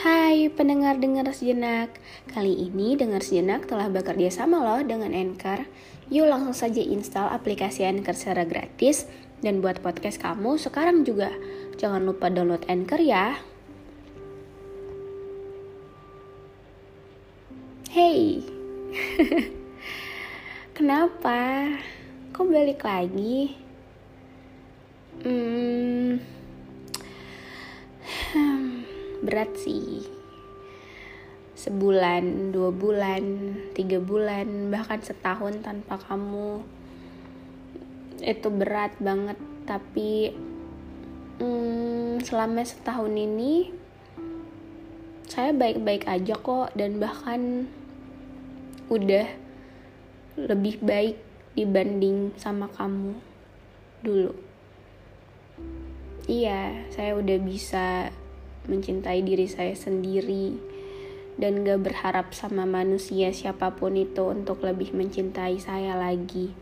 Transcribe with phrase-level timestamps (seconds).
[0.00, 1.92] Hai pendengar-dengar sejenak.
[2.32, 5.68] Kali ini dengar sejenak telah bekerja sama loh dengan Anchor.
[6.08, 9.04] Yuk langsung saja install aplikasi Anchor secara gratis
[9.44, 11.28] Dan buat podcast kamu sekarang juga.
[11.76, 13.44] Jangan lupa download Anchor ya.
[17.92, 18.40] Hey.
[20.80, 21.76] Kenapa?
[22.32, 23.52] Kok balik lagi?
[25.20, 26.39] Hmm,
[29.20, 30.04] berat sih.
[31.56, 36.64] Sebulan dua bulan tiga bulan bahkan setahun tanpa kamu.
[38.20, 39.36] Itu berat banget
[39.68, 40.32] tapi
[41.40, 43.72] hmm, selama setahun ini
[45.30, 47.70] saya baik-baik aja kok dan bahkan
[48.90, 49.30] udah
[50.34, 51.16] lebih baik
[51.54, 53.14] dibanding sama kamu
[54.02, 54.34] dulu.
[56.26, 58.10] Iya saya udah bisa
[58.70, 60.54] mencintai diri saya sendiri
[61.40, 66.52] dan gak berharap sama manusia siapa pun itu untuk lebih mencintai saya lagi.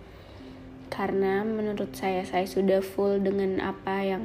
[0.88, 4.24] Karena menurut saya saya sudah full dengan apa yang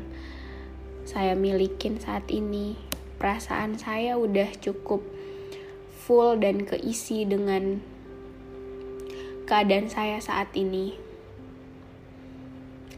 [1.04, 2.80] saya milikin saat ini.
[3.20, 5.04] Perasaan saya udah cukup
[5.92, 7.80] full dan keisi dengan
[9.44, 10.96] keadaan saya saat ini.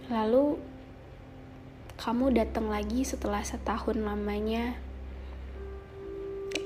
[0.10, 0.75] Lalu
[1.96, 4.76] kamu datang lagi setelah setahun lamanya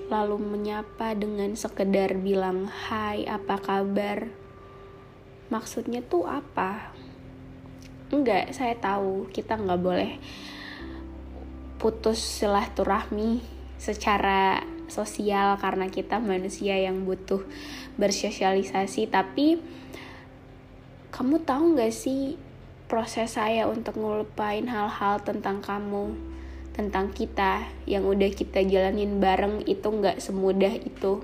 [0.09, 4.25] lalu menyapa dengan sekedar bilang hai apa kabar?
[5.53, 6.89] Maksudnya tuh apa?
[8.09, 10.17] Enggak saya tahu kita nggak boleh
[11.77, 13.45] putus silaturahmi
[13.77, 17.45] secara sosial karena kita manusia yang butuh
[18.01, 19.61] bersosialisasi tapi
[21.13, 22.48] kamu tahu nggak sih
[22.89, 26.17] proses saya untuk ngelupain hal-hal tentang kamu
[26.79, 31.19] tentang kita yang udah kita jalanin bareng itu nggak semudah itu.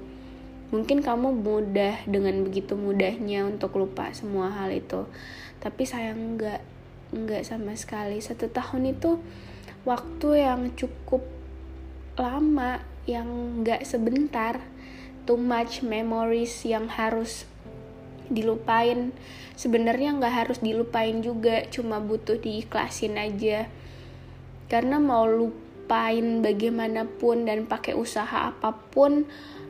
[0.76, 5.08] Mungkin kamu mudah dengan begitu mudahnya untuk lupa semua hal itu.
[5.64, 6.60] Tapi saya nggak
[7.16, 8.20] nggak sama sekali.
[8.20, 9.16] Satu tahun itu
[9.88, 11.24] waktu yang cukup
[12.20, 14.60] lama yang nggak sebentar.
[15.24, 17.48] Too much memories yang harus
[18.30, 19.14] dilupain.
[19.56, 23.70] Sebenarnya nggak harus dilupain juga cuma butuh diikhlasin aja.
[24.66, 29.26] Karena mau lupain bagaimanapun dan pakai usaha apa pun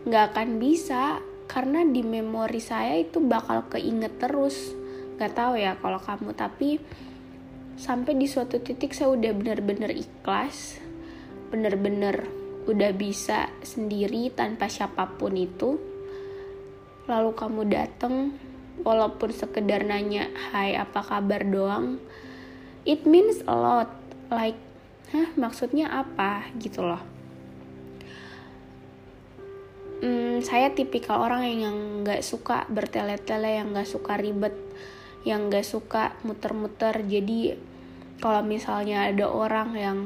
[0.08, 1.20] nggak akan bisa.
[1.46, 4.74] Karena di memori saya itu bakal keinget terus.
[5.16, 6.82] Nggak tahu ya kalau kamu tapi
[7.76, 10.82] sampai di suatu titik saya udah bener-bener ikhlas.
[11.54, 15.78] Bener-bener udah bisa sendiri tanpa siapa pun itu.
[17.06, 18.34] Lalu kamu dateng
[18.84, 22.02] walaupun sekedar nanya hai apa kabar doang?
[22.84, 23.92] It means a lot.
[24.34, 24.58] Like
[25.14, 26.50] hah maksudnya apa?
[26.60, 27.02] Gitu loh.
[30.04, 34.54] Hmm, saya tipikal orang yang nggak suka bertele-tele yang nggak suka ribet
[35.24, 37.00] yang nggak suka muter-muter.
[37.06, 37.56] Jadi
[38.20, 40.00] kalau misalnya ada orang yang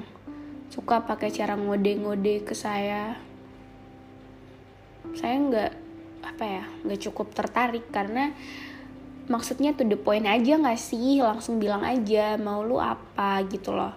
[0.70, 3.18] suka pakai cara ngode-ngode ke saya
[5.18, 5.72] saya nggak
[6.24, 8.36] apa ya nggak cukup tertarik karena
[9.30, 13.46] maksudnya to the point aja nggak sih langsung bilang aja mau lu apa?
[13.46, 13.94] gitu loh.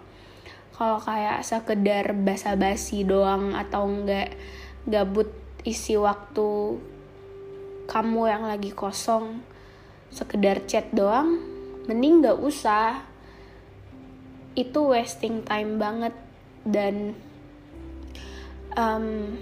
[0.77, 4.37] Kalau kayak sekedar basa-basi doang atau enggak
[4.85, 5.33] gabut
[5.65, 6.77] isi waktu
[7.89, 9.41] kamu yang lagi kosong
[10.13, 11.41] sekedar chat doang
[11.89, 13.09] mending nggak usah.
[14.53, 16.13] Itu wasting time banget
[16.69, 17.17] dan
[18.77, 19.33] um,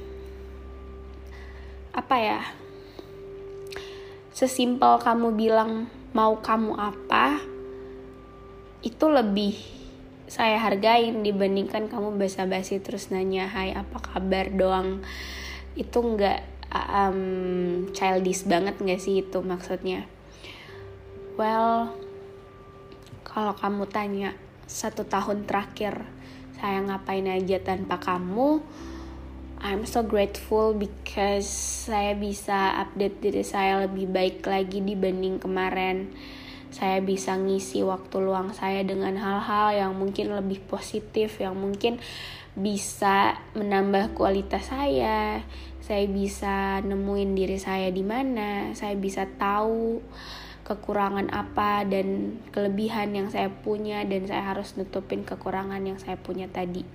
[1.91, 2.41] apa ya
[4.31, 7.39] sesimpel kamu bilang mau kamu apa
[8.81, 9.81] itu lebih
[10.31, 14.47] saya hargain dibandingkan kamu basa-basi terus nanya hai apa kabar?
[14.55, 15.03] doang.
[15.75, 17.21] Itu nggak um,
[17.91, 20.07] childish banget nggak sih itu maksudnya?
[21.35, 21.91] Well
[23.27, 24.39] kalau kamu tanya
[24.71, 26.07] satu tahun terakhir
[26.63, 28.63] saya ngapain aja tanpa kamu
[29.61, 31.45] I'm so grateful because
[31.85, 36.17] saya bisa update diri saya lebih baik lagi dibanding kemarin.
[36.71, 42.01] saya bisa ngisi waktu luang saya dengan hal-hal yang mungkin lebih positif yang mungkin
[42.57, 45.45] bisa menambah kualitas saya.
[45.85, 48.73] Saya bisa nemuin diri saya di mana.
[48.73, 50.01] Saya bisa tahu
[50.65, 56.47] kekurangan apa dan kelebihan yang saya punya dan saya harus nutupin kekurangan yang saya punya
[56.47, 56.87] tadi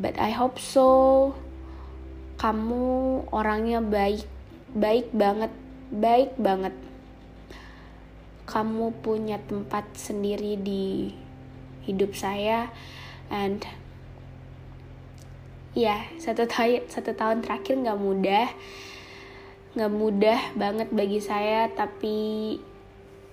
[0.00, 1.36] but I hope so
[2.40, 4.24] kamu orangnya baik
[4.72, 5.52] baik banget
[5.92, 6.72] baik banget.
[8.48, 11.12] Kamu punya tempat sendiri di
[11.84, 12.72] hidup saya
[13.30, 13.62] and
[15.76, 18.48] ya satu tahun satu tahun terakhir nggak mudah
[19.78, 22.58] nggak mudah banget bagi saya tapi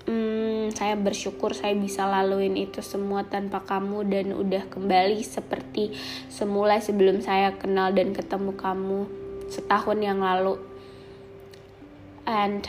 [0.08, 5.94] hmm, saya bersyukur saya bisa laluin itu semua tanpa kamu dan udah kembali seperti
[6.32, 9.00] semula sebelum saya kenal dan ketemu kamu
[9.52, 10.60] setahun yang lalu.
[12.28, 12.64] And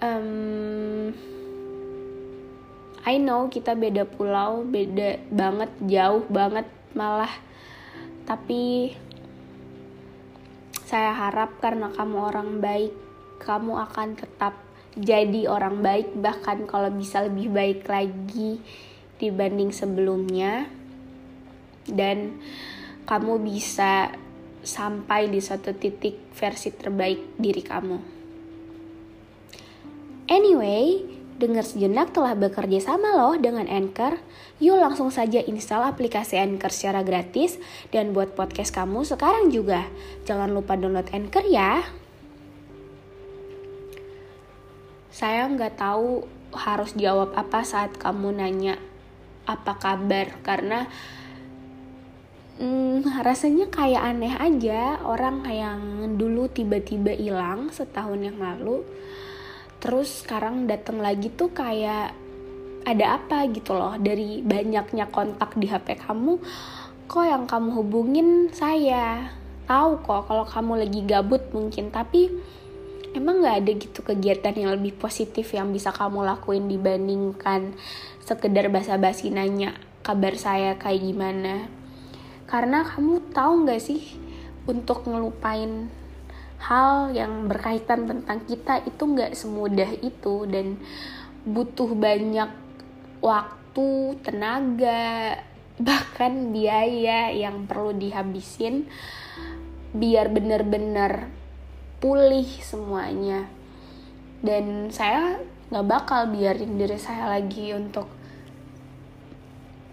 [0.00, 1.12] um,
[3.04, 7.32] I know kita beda pulau beda banget jauh banget malah.
[8.26, 8.92] Tapi
[10.86, 12.94] saya harap karena kamu orang baik
[13.42, 14.65] kamu akan tetap
[14.96, 18.64] jadi orang baik bahkan kalau bisa lebih baik lagi
[19.20, 20.68] dibanding sebelumnya
[21.84, 22.40] dan
[23.04, 24.10] kamu bisa
[24.66, 27.98] sampai di satu titik versi terbaik diri kamu.
[30.26, 31.06] Anyway,
[31.38, 34.18] dengar sejenak telah bekerja sama loh dengan Anchor.
[34.58, 37.62] Yuk langsung saja install aplikasi Anchor secara gratis
[37.94, 39.86] dan buat podcast kamu sekarang juga.
[40.26, 41.86] Jangan lupa download Anchor ya.
[45.16, 48.76] Saya nggak tahu harus jawab apa saat kamu nanya
[49.48, 50.84] apa kabar karena
[52.60, 55.00] hmm, rasanya kayak aneh aja.
[55.08, 55.80] Orang yang
[56.20, 58.84] dulu tiba-tiba hilang setahun yang lalu
[59.80, 62.12] terus sekarang datang lagi tuh kayak
[62.84, 63.96] ada apa gitu loh.
[63.96, 66.36] Dari banyaknya kontak di HP kamu
[67.08, 69.32] kok yang kamu hubungin saya?
[69.64, 72.28] Tahu kok kalau kamu lagi gabut mungkin tapi
[73.16, 77.72] emang nggak ada gitu kegiatan yang lebih positif yang bisa kamu lakuin dibandingkan
[78.20, 79.72] sekedar basa-basi nanya
[80.04, 81.66] kabar saya kayak gimana?
[82.44, 84.04] Karena kamu tahu nggak sih
[84.68, 85.88] untuk ngelupain
[86.60, 90.76] hal yang berkaitan tentang kita itu nggak semudah itu dan
[91.48, 92.50] butuh banyak
[93.24, 95.40] waktu, tenaga,
[95.86, 98.88] bahkan biaya yang perlu dihabisin
[99.96, 101.35] biar bener-bener
[102.02, 103.48] pulih semuanya.
[104.44, 105.40] Dan saya
[105.72, 108.06] nggak bakal biarin diri saya lagi untuk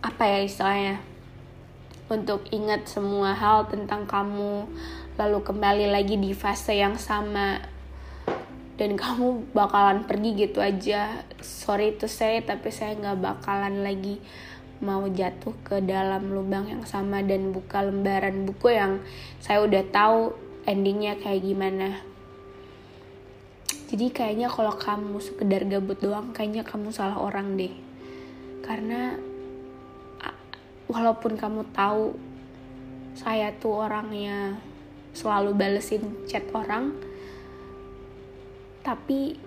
[0.03, 1.01] apa ya istilahnya
[2.11, 4.69] untuk ingat semua hal tentang kamu
[5.17, 7.57] lalu kembali lagi di fase yang sama
[8.77, 14.21] dan kamu bakalan pergi gitu aja sorry itu saya tapi saya nggak bakalan lagi
[14.83, 18.99] mau jatuh ke dalam lubang yang sama dan buka lembaran buku yang
[19.39, 21.99] saya udah tahu endingnya kayak gimana.
[23.93, 27.73] Jadi kayaknya kalau kamu sekedar gabut doang kayaknya kamu salah orang deh.
[28.65, 29.17] Karena
[30.89, 32.13] walaupun kamu tahu
[33.17, 34.57] saya tuh orangnya
[35.13, 36.93] selalu balesin chat orang
[38.81, 39.37] tapi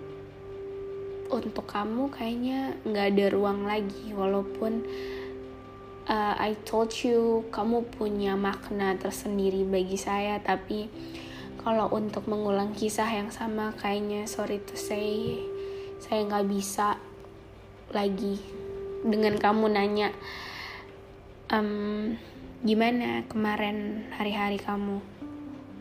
[1.27, 4.83] untuk kamu kayaknya nggak ada ruang lagi walaupun
[6.07, 10.87] uh, I told you kamu punya makna tersendiri bagi saya tapi
[11.61, 15.39] kalau untuk mengulang kisah yang sama kayaknya sorry to say
[15.99, 16.95] saya nggak bisa
[17.91, 18.39] lagi
[19.03, 20.09] dengan kamu nanya
[21.51, 22.15] um,
[22.63, 24.99] gimana kemarin hari-hari kamu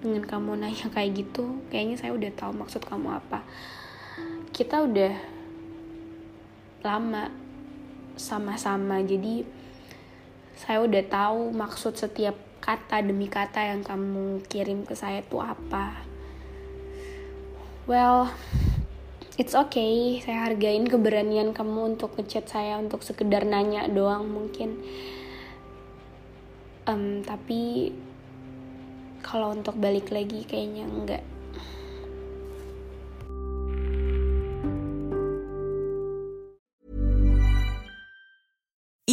[0.07, 3.43] dengan kamu nanya kayak gitu kayaknya saya udah tahu maksud kamu apa.
[4.55, 5.15] Kita udah
[6.87, 7.29] lama
[8.17, 9.45] sama-sama jadi
[10.57, 12.33] saya udah tahu maksud setiap
[12.65, 16.01] kata demi kata yang kamu kirim ke saya itu apa.
[17.85, 18.33] Well
[19.37, 20.19] it's okay.
[20.25, 24.81] Saya hargain keberanian kamu untuk ngechat saya untuk sekedar nanya doang mungkin.
[26.89, 27.93] Um, tapi
[29.21, 31.23] kalau untuk balik lagi kayaknya enggak